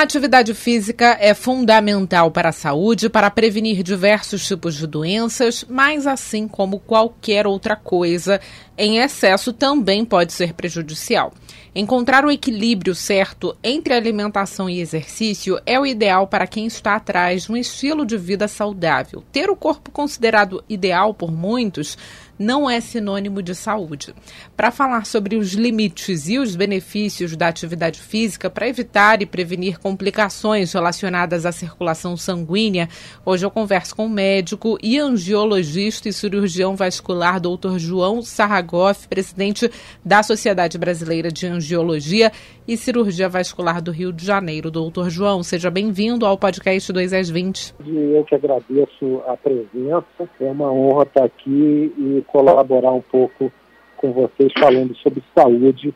[0.00, 6.06] A atividade física é fundamental para a saúde, para prevenir diversos tipos de doenças, mas
[6.06, 8.40] assim como qualquer outra coisa,
[8.78, 11.34] em excesso também pode ser prejudicial.
[11.74, 17.42] Encontrar o equilíbrio certo entre alimentação e exercício é o ideal para quem está atrás
[17.42, 19.22] de um estilo de vida saudável.
[19.30, 21.96] Ter o corpo considerado ideal por muitos
[22.36, 24.14] não é sinônimo de saúde.
[24.56, 29.78] Para falar sobre os limites e os benefícios da atividade física para evitar e prevenir
[29.90, 32.88] complicações relacionadas à circulação sanguínea,
[33.26, 37.76] hoje eu converso com o médico e angiologista e cirurgião vascular Dr.
[37.76, 39.68] João Sarragoff, presidente
[40.04, 42.30] da Sociedade Brasileira de Angiologia
[42.68, 44.70] e Cirurgia Vascular do Rio de Janeiro.
[44.70, 47.74] Doutor João, seja bem-vindo ao podcast 2 às 20.
[47.84, 53.50] Eu que agradeço a presença, é uma honra estar aqui e colaborar um pouco
[53.96, 55.92] com vocês falando sobre saúde,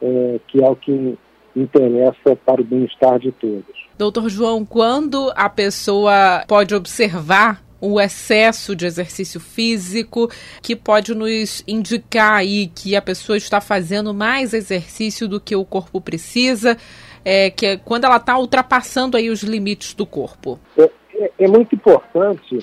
[0.00, 1.18] é, que é o que
[1.56, 3.64] interessa para o bem-estar de todos.
[3.96, 10.30] Doutor João, quando a pessoa pode observar o excesso de exercício físico,
[10.62, 15.64] que pode nos indicar aí que a pessoa está fazendo mais exercício do que o
[15.64, 16.78] corpo precisa,
[17.24, 20.58] é, que é quando ela está ultrapassando aí os limites do corpo.
[20.78, 22.58] É, é, é muito importante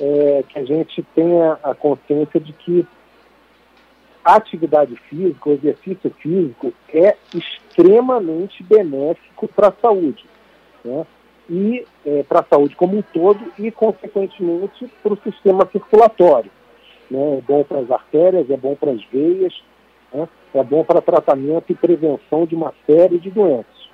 [0.00, 2.86] é, que a gente tenha a consciência de que
[4.36, 10.24] atividade física, o exercício físico é extremamente benéfico para a saúde.
[10.84, 11.06] Né?
[11.48, 16.50] e é, para a saúde como um todo e, consequentemente, para o sistema circulatório.
[17.10, 17.38] Né?
[17.38, 19.54] É bom para as artérias, é bom para as veias,
[20.12, 20.28] né?
[20.54, 23.88] é bom para tratamento e prevenção de uma série de doenças.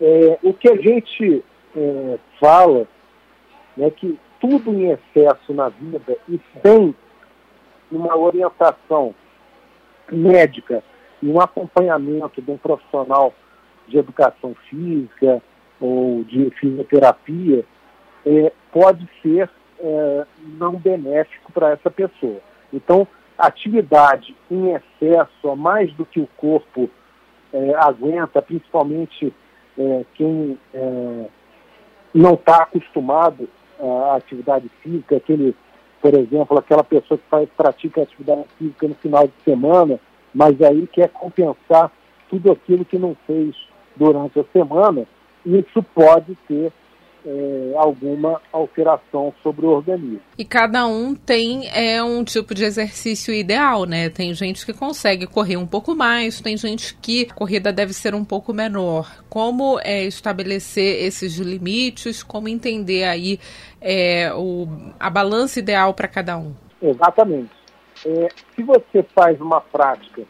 [0.00, 1.44] É, o que a gente
[1.76, 2.88] é, fala
[3.78, 6.94] é que tudo em excesso na vida e sem
[7.96, 9.14] uma orientação
[10.10, 10.82] médica
[11.22, 13.32] e um acompanhamento de um profissional
[13.86, 15.42] de educação física,
[15.82, 17.64] ou de fisioterapia
[18.24, 20.26] é, pode ser é,
[20.58, 22.38] não benéfico para essa pessoa.
[22.72, 26.88] Então, atividade em excesso, a mais do que o corpo
[27.52, 29.34] é, aguenta, principalmente
[29.76, 31.26] é, quem é,
[32.14, 33.48] não está acostumado
[33.80, 35.56] à atividade física, aquele,
[36.02, 40.00] por exemplo, aquela pessoa que faz, pratica atividade física no final de semana,
[40.34, 41.92] mas aí quer compensar
[42.28, 43.54] tudo aquilo que não fez
[43.94, 45.06] durante a semana,
[45.46, 46.72] isso pode ter
[47.24, 50.20] é, alguma alteração sobre o organismo.
[50.36, 54.08] E cada um tem é, um tipo de exercício ideal, né?
[54.08, 58.14] Tem gente que consegue correr um pouco mais, tem gente que a corrida deve ser
[58.14, 59.22] um pouco menor.
[59.28, 62.22] Como é, estabelecer esses limites?
[62.22, 63.38] Como entender aí
[63.80, 64.66] é, o,
[64.98, 66.52] a balança ideal para cada um?
[66.80, 67.50] Exatamente.
[68.04, 70.22] É, se você faz uma prática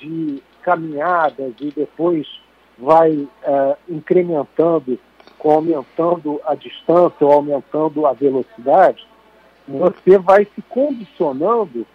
[0.00, 2.26] de caminhadas e depois
[2.78, 4.98] vai uh, incrementando,
[5.52, 9.06] aumentando a distância ou aumentando a velocidade,
[9.66, 11.86] você vai se condicionando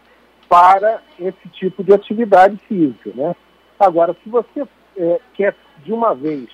[0.47, 3.11] para esse tipo de atividade física.
[3.13, 3.35] Né?
[3.79, 4.67] Agora, se você
[4.97, 6.49] é, quer de uma vez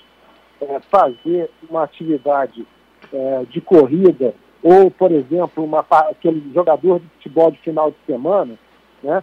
[0.60, 2.66] é, fazer uma atividade
[3.12, 8.58] é, de corrida, ou, por exemplo, uma, aquele jogador de futebol de final de semana,
[9.02, 9.22] né?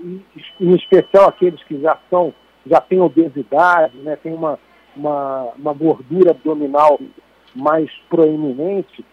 [0.00, 0.24] em,
[0.60, 2.34] em especial aqueles que já são
[2.66, 4.58] já tem obesidade, né, tem uma,
[4.96, 6.98] uma, uma gordura abdominal
[7.54, 9.04] mais proeminente,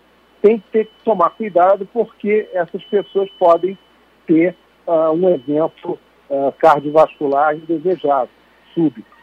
[0.41, 3.77] tem que ter que tomar cuidado porque essas pessoas podem
[4.25, 4.55] ter
[4.87, 5.99] uh, um evento
[6.29, 8.29] uh, cardiovascular indesejado,
[8.73, 9.20] súbito.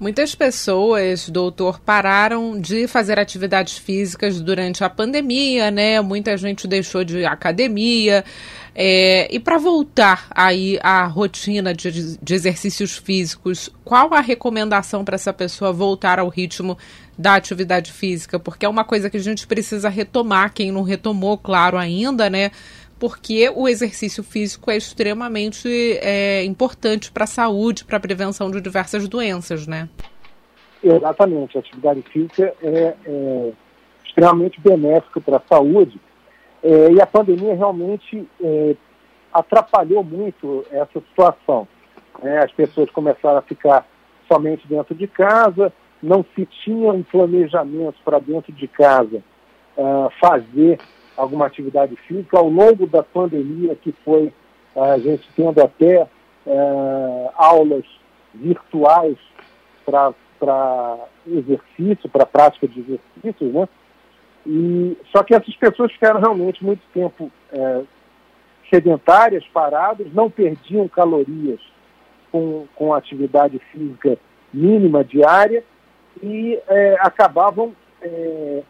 [0.00, 6.00] Muitas pessoas, doutor, pararam de fazer atividades físicas durante a pandemia, né?
[6.00, 8.24] Muita gente deixou de academia.
[8.74, 15.16] É, e para voltar aí à rotina de, de exercícios físicos, qual a recomendação para
[15.16, 16.78] essa pessoa voltar ao ritmo
[17.18, 18.38] da atividade física?
[18.38, 22.52] Porque é uma coisa que a gente precisa retomar, quem não retomou, claro, ainda, né?
[23.00, 25.68] Porque o exercício físico é extremamente
[26.02, 29.88] é, importante para a saúde, para a prevenção de diversas doenças, né?
[30.84, 31.56] Exatamente.
[31.56, 33.52] A atividade física é, é
[34.04, 35.98] extremamente benéfica para a saúde
[36.62, 38.76] é, e a pandemia realmente é,
[39.32, 41.66] atrapalhou muito essa situação.
[42.22, 43.86] É, as pessoas começaram a ficar
[44.30, 49.22] somente dentro de casa, não se tinha um planejamento para dentro de casa
[49.76, 50.78] uh, fazer
[51.16, 52.38] alguma atividade física.
[52.38, 54.32] Ao longo da pandemia, que foi
[54.76, 56.06] a gente tendo até
[56.46, 57.84] é, aulas
[58.34, 59.16] virtuais
[59.84, 60.96] para
[61.26, 63.68] exercício, para prática de exercícios, né?
[64.46, 67.82] E, só que essas pessoas ficaram realmente muito tempo é,
[68.70, 71.60] sedentárias, paradas, não perdiam calorias
[72.32, 74.16] com, com atividade física
[74.52, 75.64] mínima diária
[76.22, 77.74] e é, acabavam,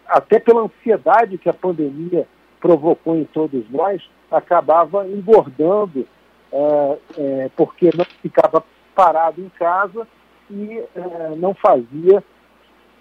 [0.07, 2.27] até pela ansiedade que a pandemia
[2.61, 6.07] provocou em todos nós, acabava engordando,
[6.53, 8.63] é, é porque não ficava
[8.95, 10.07] parado em casa
[10.51, 12.23] e é, não fazia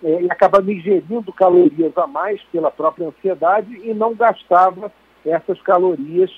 [0.04, 4.92] é, e acabava ingerindo calorias a mais pela própria ansiedade e não gastava
[5.26, 6.32] essas calorias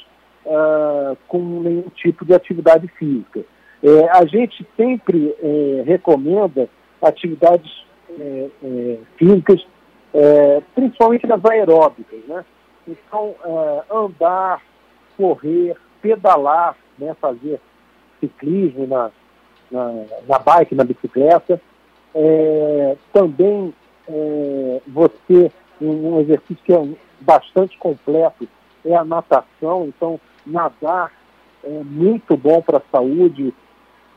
[0.46, 3.42] uh, com nenhum tipo de atividade física.
[3.84, 6.70] É, a gente sempre é, recomenda
[7.02, 9.66] atividades é, é físicas,
[10.14, 12.20] é, principalmente nas aeróbicas.
[12.28, 12.46] Né?
[12.88, 14.62] Então, é, andar,
[15.18, 17.16] correr, pedalar, né?
[17.20, 17.60] fazer
[18.20, 19.12] ciclismo na,
[19.72, 21.60] na, na bike, na bicicleta.
[23.14, 23.74] também
[24.88, 26.88] você, um exercício que é
[27.22, 28.48] bastante completo,
[28.86, 29.86] é a natação.
[29.86, 31.12] Então, nadar
[31.64, 33.54] é muito bom para a saúde,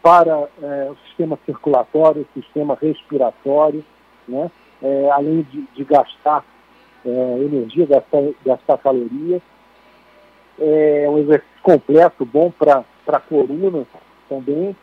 [0.02, 3.84] para é, o sistema circulatório, o sistema respiratório,
[4.26, 4.50] né?
[4.84, 6.44] É, além de, de gastar
[7.04, 9.42] é, energia, gastar, gastar calorias.
[10.58, 13.84] É um exercício completo, bom para a coluna
[14.28, 14.76] também.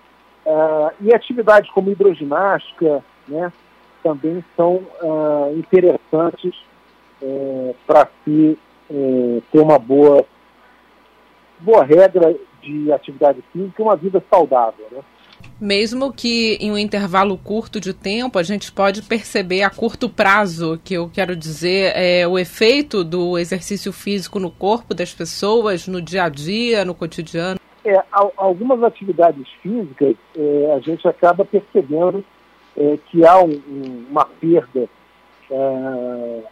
[0.46, 3.54] Uh, e atividades como hidroginástica, né,
[4.02, 6.56] também são uh, interessantes
[7.22, 8.58] uh, para se
[9.52, 10.26] ter uma boa
[11.60, 14.86] boa regra de atividade física e uma vida saudável.
[14.92, 15.00] Né?
[15.62, 20.82] Mesmo que em um intervalo curto de tempo, a gente pode perceber a curto prazo,
[20.84, 26.02] que eu quero dizer, é, o efeito do exercício físico no corpo das pessoas, no
[26.02, 27.60] dia a dia, no cotidiano.
[27.86, 28.04] É,
[28.38, 32.26] algumas atividades físicas, é, a gente acaba percebendo
[32.76, 33.62] é, que há um,
[34.10, 34.90] uma perda
[35.52, 36.44] é,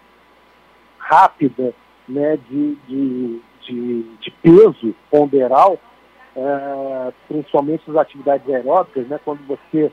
[1.00, 1.73] rápida
[2.07, 5.79] né, de, de, de, de peso ponderal,
[6.39, 9.91] é, principalmente nas atividades aeróbicas, né, quando você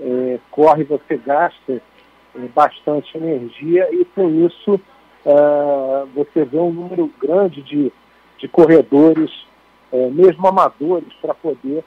[0.00, 4.80] é, corre, você gasta é, bastante energia e com isso
[5.26, 7.92] é, você vê um número grande de,
[8.38, 9.30] de corredores,
[9.90, 11.84] é, mesmo amadores, para poder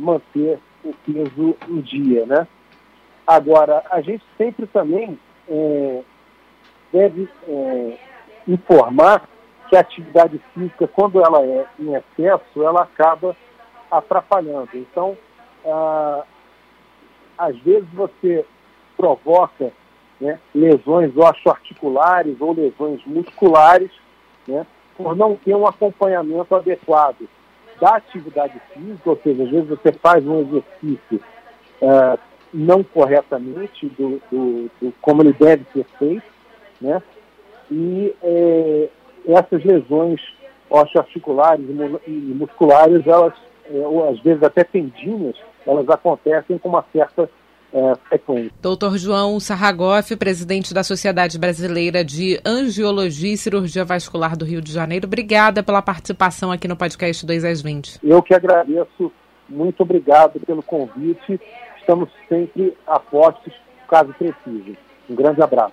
[0.00, 2.24] manter o peso em dia.
[2.24, 2.48] Né?
[3.26, 5.18] Agora, a gente sempre também
[6.90, 7.28] deve
[8.46, 9.28] informar
[9.68, 13.36] que a atividade física, quando ela é em excesso, ela acaba
[13.90, 14.70] atrapalhando.
[14.74, 15.16] Então,
[15.66, 16.24] ah,
[17.36, 18.44] às vezes você
[18.96, 19.72] provoca
[20.20, 23.90] né, lesões osteoarticulares ou lesões musculares,
[24.46, 24.66] né,
[24.96, 27.28] por não ter um acompanhamento adequado
[27.80, 31.20] da atividade física, ou seja, às vezes você faz um exercício
[31.80, 32.18] ah,
[32.52, 36.26] não corretamente do, do, do, como ele deve ser feito,
[36.80, 37.00] né,
[37.70, 38.88] e é,
[39.28, 40.20] essas lesões
[40.70, 41.64] osteoarticulares
[42.06, 43.34] e musculares, elas,
[43.70, 45.36] é, ou às vezes até tendinhas,
[45.66, 47.28] elas acontecem com uma certa
[47.72, 48.50] é, frequência.
[48.60, 54.72] Doutor João Sarragoff, presidente da Sociedade Brasileira de Angiologia e Cirurgia Vascular do Rio de
[54.72, 58.00] Janeiro, obrigada pela participação aqui no podcast 2 às 20.
[58.02, 59.12] Eu que agradeço,
[59.48, 61.40] muito obrigado pelo convite.
[61.78, 63.52] Estamos sempre a postos,
[63.88, 64.76] caso precise.
[65.08, 65.72] Um grande abraço.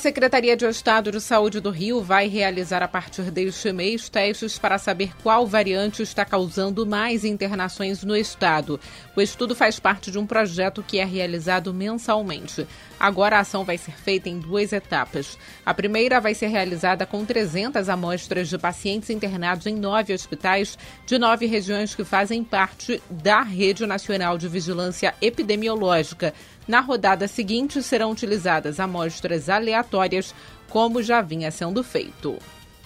[0.00, 4.78] Secretaria de Estado de Saúde do Rio vai realizar a partir deste mês testes para
[4.78, 8.80] saber qual variante está causando mais internações no estado.
[9.14, 12.66] O estudo faz parte de um projeto que é realizado mensalmente.
[12.98, 15.36] Agora a ação vai ser feita em duas etapas.
[15.66, 21.18] A primeira vai ser realizada com 300 amostras de pacientes internados em nove hospitais de
[21.18, 26.32] nove regiões que fazem parte da Rede Nacional de Vigilância Epidemiológica
[26.70, 29.89] na rodada seguinte serão utilizadas amostras aleatórias,
[30.68, 32.38] como já vinha sendo feito.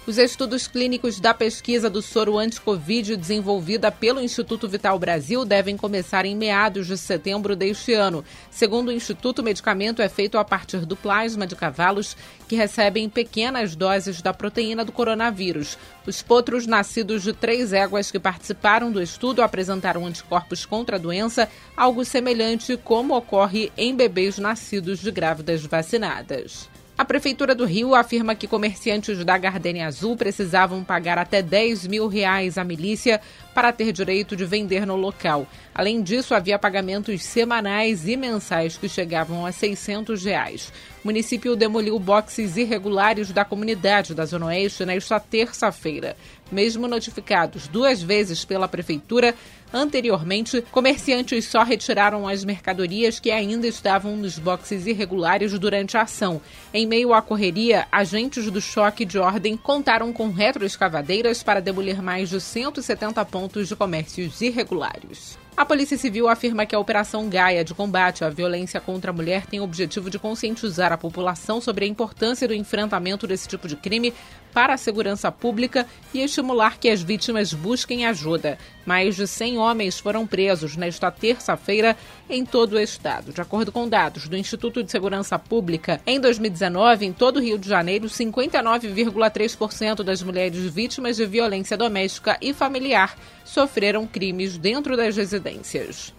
[0.06, 6.26] Os estudos clínicos da pesquisa do soro anti-Covid desenvolvida pelo Instituto Vital Brasil devem começar
[6.26, 8.22] em meados de setembro deste ano.
[8.50, 13.08] Segundo o Instituto, o medicamento é feito a partir do plasma de cavalos que recebem
[13.08, 15.78] pequenas doses da proteína do coronavírus.
[16.06, 21.48] Os potros nascidos de três éguas que participaram do estudo apresentaram anticorpos contra a doença,
[21.74, 26.73] algo semelhante como ocorre em bebês nascidos de grávidas vacinadas.
[26.96, 32.06] A Prefeitura do Rio afirma que comerciantes da Gardenia Azul precisavam pagar até 10 mil
[32.06, 33.20] reais à milícia
[33.52, 35.44] para ter direito de vender no local.
[35.74, 40.72] Além disso, havia pagamentos semanais e mensais que chegavam a 600 reais.
[41.04, 46.16] O município demoliu boxes irregulares da comunidade da Zona Oeste nesta terça-feira.
[46.50, 49.34] Mesmo notificados duas vezes pela Prefeitura,
[49.70, 56.40] anteriormente, comerciantes só retiraram as mercadorias que ainda estavam nos boxes irregulares durante a ação.
[56.72, 62.30] Em meio à correria, agentes do choque de ordem contaram com retroescavadeiras para demolir mais
[62.30, 65.43] de 170 pontos de comércios irregulares.
[65.56, 69.46] A Polícia Civil afirma que a Operação Gaia de combate à violência contra a mulher
[69.46, 73.76] tem o objetivo de conscientizar a população sobre a importância do enfrentamento desse tipo de
[73.76, 74.12] crime
[74.54, 78.56] para a segurança pública e estimular que as vítimas busquem ajuda.
[78.86, 81.96] Mais de 100 homens foram presos nesta terça-feira
[82.30, 83.32] em todo o estado.
[83.32, 87.58] De acordo com dados do Instituto de Segurança Pública, em 2019, em todo o Rio
[87.58, 95.16] de Janeiro, 59,3% das mulheres vítimas de violência doméstica e familiar sofreram crimes dentro das
[95.16, 96.14] residências.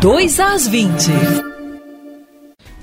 [0.00, 1.57] 2 às 20.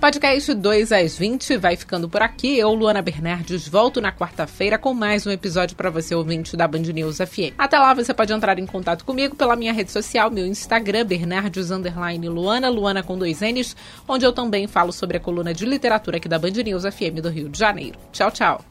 [0.05, 2.59] Podcast 2 às 20 vai ficando por aqui.
[2.59, 6.83] Eu, Luana Bernardes, volto na quarta-feira com mais um episódio para você, ouvinte da Band
[6.93, 7.55] News FM.
[7.57, 11.71] Até lá, você pode entrar em contato comigo pela minha rede social, meu Instagram, Bernardes
[11.71, 13.75] Luana, Luana com dois N's,
[14.07, 17.29] onde eu também falo sobre a coluna de literatura aqui da Band News FM do
[17.29, 17.97] Rio de Janeiro.
[18.11, 18.65] Tchau, tchau.